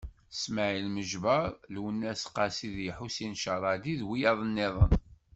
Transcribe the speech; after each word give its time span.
Smaɛil 0.41 0.87
Meǧber, 0.95 1.47
Lwennas 1.73 2.23
Qasi 2.35 2.69
d 2.75 2.77
Ḥusin 2.97 3.33
Cerradi 3.41 3.93
d 3.99 4.01
wiyaḍ-nniḍen. 4.07 4.93